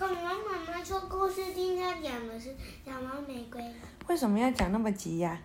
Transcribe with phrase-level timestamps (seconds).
[0.00, 0.32] 恐龙妈
[0.66, 2.48] 妈说故事，今天讲的是
[2.82, 3.62] 小猫玫瑰。
[4.08, 5.38] 为什么要讲那么急呀、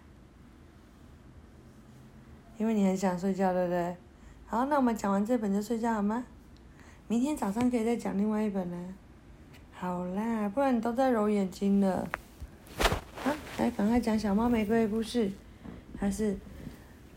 [2.58, 3.98] 因为你很想睡觉，对不对？
[4.48, 6.24] 好，那我们讲完这本就睡觉好吗？
[7.10, 8.94] 明天早上可以再讲另外一本呢。
[9.74, 12.08] 好啦，不然你都在揉眼睛了。
[13.26, 15.30] 好，来赶快讲小猫玫瑰的故事。
[16.00, 16.38] 它是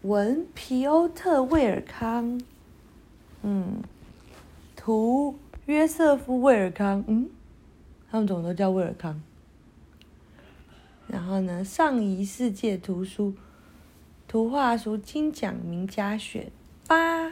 [0.03, 2.41] 文皮欧特威尔康，
[3.43, 3.81] 嗯，
[4.75, 5.39] 图
[5.69, 7.29] 约瑟夫威尔康，嗯，
[8.11, 9.21] 他们怎么都叫威尔康？
[11.07, 13.35] 然后呢，上一世界图书
[14.27, 16.51] 图画书金奖名家选
[16.87, 17.31] 八。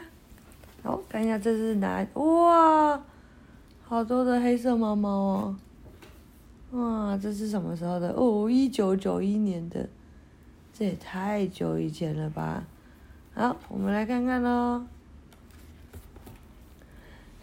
[0.83, 2.07] 好，看一下这是哪？
[2.13, 3.03] 哇，
[3.87, 5.57] 好多的黑色猫猫哦！
[6.73, 8.11] 哇，这是什么时候的？
[8.11, 9.89] 哦，一九九一年的，
[10.75, 12.65] 这也太久以前了吧？
[13.33, 14.85] 好，我们来看看喽。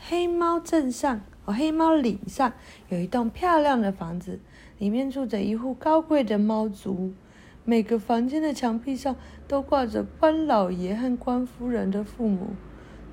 [0.06, 2.52] 黑猫镇上，哦，黑猫岭上
[2.90, 4.42] 有一栋漂亮的房子，
[4.78, 7.14] 里面住着一户高贵的猫族。
[7.64, 9.16] 每个房间的墙壁上
[9.48, 12.50] 都挂着关老爷和关夫人的父母、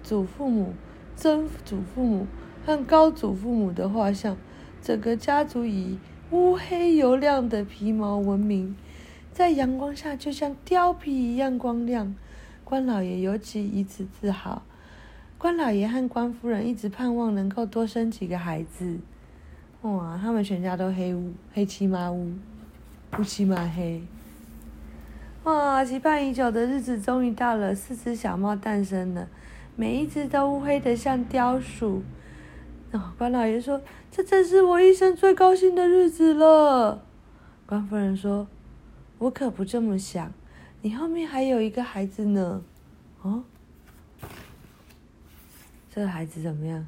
[0.02, 0.74] 祖父母、
[1.14, 2.26] 曾祖父母
[2.66, 4.36] 和高祖父母的画像。
[4.82, 5.98] 整个家族以
[6.32, 8.74] 乌黑油亮的皮毛闻名，
[9.32, 12.16] 在阳光下就像貂皮一样光亮。
[12.64, 14.62] 关老爷尤其以此自豪。
[15.40, 18.98] 关老爷和关夫人一直盼望能够多生几个孩子。
[19.80, 22.30] 哇，他们全家都黑乌黑漆麻乌，
[23.18, 24.02] 乌漆麻黑。
[25.44, 29.26] 哇，期盼已久的日子终于到了，四只小猫诞生了，
[29.76, 32.02] 每一只都乌黑的像雕塑。
[32.92, 33.80] 哦，关老爷说
[34.12, 37.02] ：“这真是我一生最高兴的日子了。”
[37.64, 38.46] 关夫人说
[39.16, 40.34] ：“我可不这么想，
[40.82, 42.60] 你后面还有一个孩子呢。”
[43.22, 43.44] 哦，
[45.92, 46.86] 这孩子怎么样？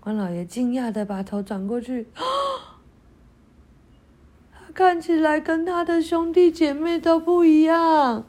[0.00, 2.08] 关老爷惊讶的把头转过去，
[4.52, 8.26] 他看起来跟他的兄弟姐妹都不一样，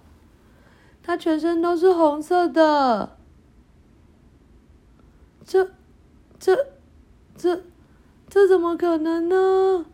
[1.02, 3.18] 他全身都是红色的。
[5.44, 5.72] 这、
[6.40, 6.68] 这、
[7.36, 7.64] 这、
[8.30, 9.86] 这怎么可能呢？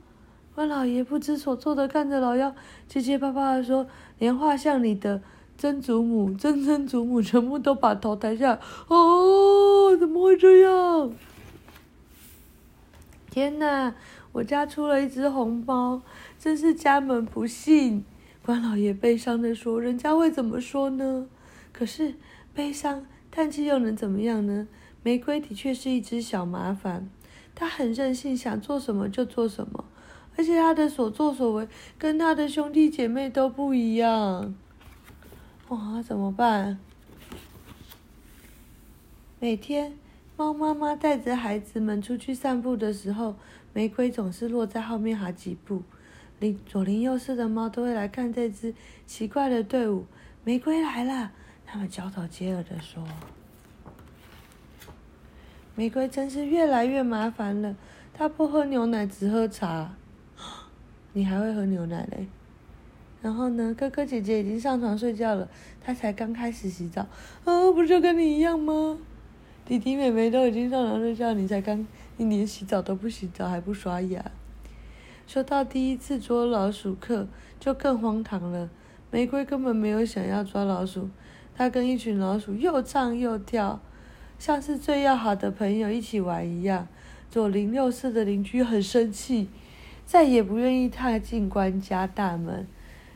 [0.54, 2.54] 关老爷不知所措的看着老妖，
[2.88, 3.88] 结结巴巴的说
[4.20, 5.22] ：“连画像里的
[5.60, 8.58] 曾祖母、曾曾祖母全部都把头抬下。
[8.88, 11.12] 哦，怎么会这样？
[13.30, 13.94] 天哪！
[14.32, 16.02] 我家出了一只红猫，
[16.40, 18.06] 真是家门不幸。”
[18.46, 21.28] 关老爷悲伤的说：“人家会怎么说呢？
[21.74, 22.16] 可是
[22.54, 24.66] 悲伤、叹气又能怎么样呢？
[25.04, 27.10] 玫瑰的确是一只小麻烦，
[27.54, 29.84] 它很任性，想做什么就做什么。”
[30.38, 31.68] 而且他的所作所为
[31.98, 34.56] 跟他的兄弟姐妹都不一样，
[35.70, 36.80] 哇，怎么办？
[39.40, 39.94] 每天，
[40.36, 43.36] 猫妈妈带着孩子们出去散步的时候，
[43.72, 45.84] 玫瑰总是落在后面好几步。
[46.40, 48.74] 邻左邻右舍的猫都会来看这只
[49.06, 50.06] 奇怪的队伍。
[50.44, 51.32] 玫瑰来了，
[51.68, 53.08] 他们交头接耳的说
[55.76, 57.76] ：“玫瑰真是越来越麻烦了，
[58.12, 59.94] 它不喝牛奶，只喝茶。
[61.14, 62.28] ”你还会喝牛奶嘞？
[63.22, 63.76] 然后呢？
[63.78, 65.48] 哥哥姐姐已经上床睡觉了，
[65.82, 67.02] 他才刚开始洗澡。
[67.44, 68.98] 啊，不就跟你一样吗？
[69.66, 71.86] 弟弟妹妹都已经上床睡觉，你才刚，
[72.18, 74.24] 你连洗澡都不洗澡，还不刷牙。
[75.28, 77.28] 说到第一次捉老鼠课，
[77.60, 78.70] 就更荒唐了。
[79.12, 81.10] 玫瑰根本没有想要抓老鼠，
[81.56, 83.82] 它跟一群老鼠又唱又跳，
[84.40, 86.88] 像是最要好的朋友一起玩一样。
[87.30, 89.50] 左邻右舍的邻居很生气。
[90.06, 92.66] 再也不愿意踏进关家大门，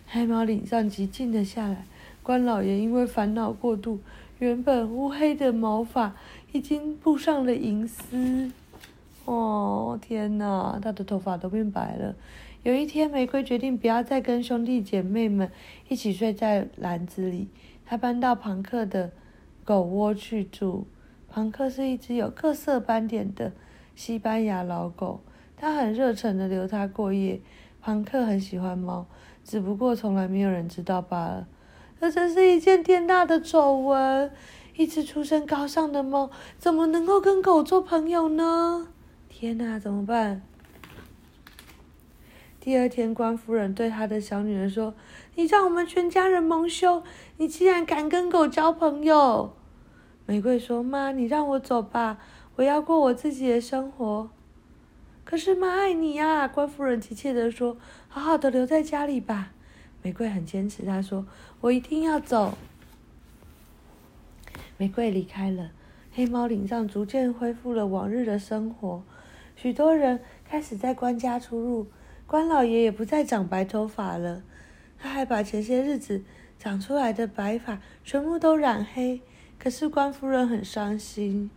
[0.07, 1.85] 黑猫领上即静了下来。
[2.21, 3.99] 关老爷因为烦恼过度，
[4.39, 6.15] 原本乌黑的毛发
[6.51, 8.51] 已经布上了银丝。
[9.25, 12.15] 哦，天哪，他的头发都变白了。
[12.63, 15.51] 有一天，玫瑰决定不要再跟兄弟姐妹们
[15.89, 17.47] 一起睡在篮子里，
[17.85, 19.11] 他搬到庞克的
[19.65, 20.87] 狗窝去住。
[21.29, 23.51] 庞克是一只有各色斑点的
[23.95, 25.19] 西班牙老狗。
[25.57, 27.41] 他很热忱的留他过夜。
[27.81, 29.05] 庞克很喜欢猫，
[29.43, 31.47] 只不过从来没有人知道罢了。
[31.99, 34.31] 这真是一件天大的丑闻！
[34.75, 38.87] 一只出身高尚的猫，怎么能够跟狗做朋友呢？
[39.29, 40.41] 天哪，怎么办？
[42.59, 44.93] 第二天，关夫人对她的小女儿说
[45.35, 47.03] ：“你让我们全家人蒙羞！
[47.37, 49.53] 你竟然敢跟狗交朋友！”
[50.25, 52.17] 玫瑰说：“妈，你让我走吧，
[52.55, 54.29] 我要过我自己的生活。”
[55.25, 57.77] 可是妈爱你呀，关夫人急切地说
[58.07, 59.51] ：“好好的留在家里吧。”
[60.03, 61.25] 玫瑰很坚持，她说
[61.61, 62.57] ：“我一定要走。”
[64.77, 65.71] 玫瑰离开了，
[66.13, 69.01] 黑猫岭上逐渐恢复了往日的生活。
[69.55, 71.87] 许多人开始在官家出入，
[72.27, 74.43] 关老爷也不再长白头发了。
[74.99, 76.23] 他还把前些日子
[76.59, 79.21] 长出来的白发全部都染黑。
[79.57, 81.49] 可是关夫人很伤心，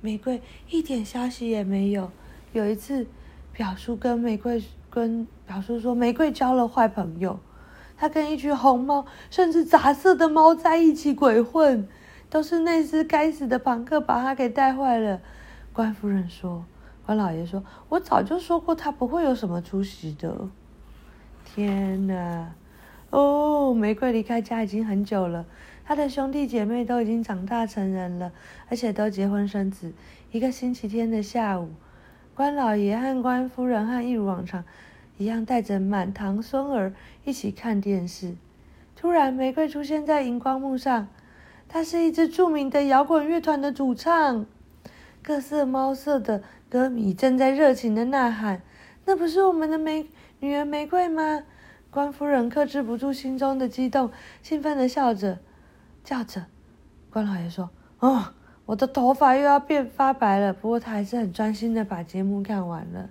[0.00, 2.10] 玫瑰一点消息也没有。
[2.52, 3.06] 有一次，
[3.52, 7.38] 表叔跟玫瑰跟表叔说，玫瑰交了坏朋友，
[7.96, 11.88] 他跟一群红猫甚至杂色的猫在一起鬼混，
[12.28, 15.20] 都是那只该死的庞克把他给带坏了。
[15.72, 16.64] 关夫人说，
[17.06, 20.48] 关老爷说，我早就说过他不会有什么出息的。
[21.44, 22.52] 天哪！
[23.10, 25.44] 哦，玫瑰离开家已经很久了。
[25.84, 28.32] 他的兄弟姐妹都已经长大成人了，
[28.68, 29.92] 而且都结婚生子。
[30.30, 31.70] 一个星期天的下午，
[32.34, 34.64] 关老爷和关夫人和一如往常
[35.18, 36.94] 一样，带着满堂孙儿
[37.24, 38.34] 一起看电视。
[38.96, 41.08] 突然，玫瑰出现在荧光幕上。
[41.68, 44.46] 她是一支著名的摇滚乐团的主唱，
[45.22, 48.62] 各色猫色的歌迷正在热情的呐喊
[49.06, 50.06] ：“那不是我们的玫
[50.40, 51.42] 女儿玫瑰吗？”
[51.90, 54.10] 关夫人克制不住心中的激动，
[54.42, 55.38] 兴奋的笑着。
[56.04, 56.46] 叫着，
[57.10, 57.70] 关老爷说
[58.00, 58.34] ：“哦，
[58.66, 63.10] 我的头发又要变发白了。”不过他还是很专心的把节目看完了。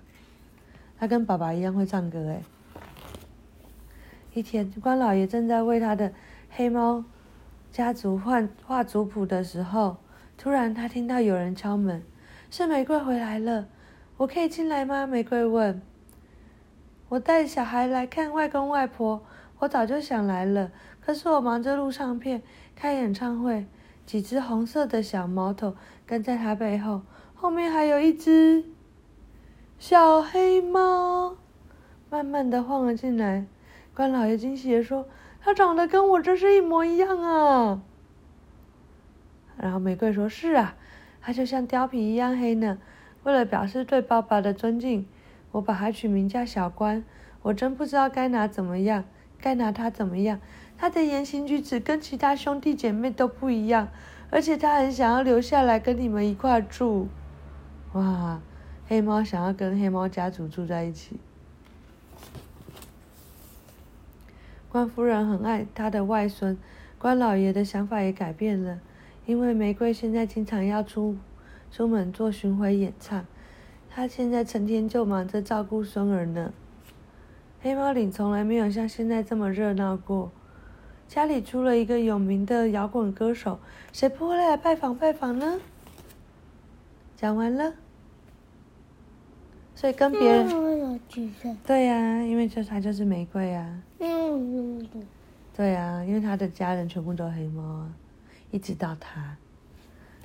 [0.98, 2.42] 他跟爸爸一样会唱歌哎。
[4.34, 6.12] 一天，关老爷正在为他的
[6.50, 7.04] 黑猫
[7.70, 9.98] 家族换画族谱的时候，
[10.38, 12.02] 突然他听到有人敲门，
[12.50, 13.66] 是玫瑰回来了。
[14.16, 15.06] 我可以进来吗？
[15.06, 15.82] 玫瑰问。
[17.08, 19.22] 我带小孩来看外公外婆，
[19.58, 20.70] 我早就想来了，
[21.00, 22.42] 可是我忙着录唱片。
[22.74, 23.66] 开演唱会，
[24.04, 25.74] 几只红色的小毛头
[26.06, 27.02] 跟在他背后，
[27.34, 28.64] 后面还有一只
[29.78, 31.36] 小黑猫，
[32.10, 33.46] 慢慢的晃了进来。
[33.94, 35.06] 关老爷惊喜的说
[35.40, 37.82] ：“它长得跟我这是一模一样啊！”
[39.56, 40.74] 然后玫瑰说：“是啊，
[41.20, 42.78] 它就像貂皮一样黑呢。
[43.22, 45.06] 为了表示对爸爸的尊敬，
[45.52, 47.04] 我把它取名叫小关。
[47.42, 49.04] 我真不知道该拿怎么样，
[49.40, 50.40] 该拿它怎么样。”
[50.82, 53.86] 他的言行举止跟其他兄弟姐妹都不一样，
[54.30, 57.06] 而且他很想要留下来跟你们一块住。
[57.92, 58.40] 哇，
[58.88, 61.20] 黑猫想要跟黑猫家族住在一起。
[64.68, 66.58] 关夫人很爱她的外孙，
[66.98, 68.80] 关老爷的想法也改变了，
[69.24, 71.16] 因为玫瑰现在经常要出
[71.70, 73.24] 出门做巡回演唱，
[73.88, 76.52] 他现在成天就忙着照顾孙儿呢。
[77.60, 80.32] 黑猫岭从来没有像现在这么热闹过。
[81.08, 83.58] 家里出了一个有名的摇滚歌手，
[83.92, 85.60] 谁不会来拜访拜访呢？
[87.16, 87.74] 讲完了，
[89.74, 91.00] 所以跟别人
[91.66, 93.82] 对呀，因为这它就是玫瑰啊。
[94.00, 94.88] 嗯
[95.54, 97.92] 对呀，因为他的家人全部都黑猫啊，
[98.50, 99.36] 一直到他，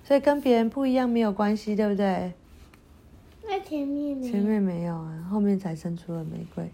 [0.03, 2.31] 所以跟别人不一样没有关系，对不对？
[3.45, 6.71] 那前面前面没有啊，后面才生出了玫瑰。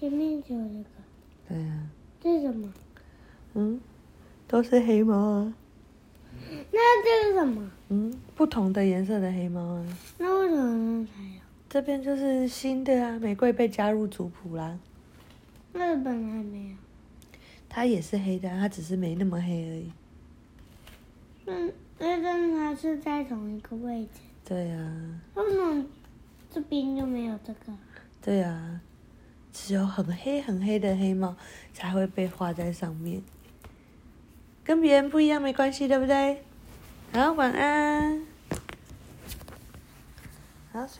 [0.00, 0.84] 前面只有这个。
[1.46, 1.90] 对啊。
[2.22, 2.72] 这是什么？
[3.52, 3.78] 嗯，
[4.48, 5.54] 都是黑猫啊。
[6.72, 7.70] 那这是什么？
[7.90, 9.98] 嗯，不同的颜色的黑猫啊。
[10.16, 11.40] 那为什么才有？
[11.68, 14.78] 这边就是新的啊，玫瑰被加入族谱啦。
[15.74, 16.76] 那本来没有。
[17.68, 19.92] 它也是黑的，它只是没那么黑而已。
[21.44, 24.20] 嗯，那跟它是在同一个位置。
[24.46, 25.20] 对啊。
[25.34, 25.84] 为什么
[26.50, 27.76] 这边就没有这个？
[28.22, 28.80] 对呀。
[29.52, 31.36] 只有很黑很黑的黑猫
[31.72, 33.22] 才会被画在上面，
[34.64, 36.42] 跟别人不一样没关系，对不对？
[37.12, 38.22] 好，晚安。
[40.72, 40.98] 好，睡。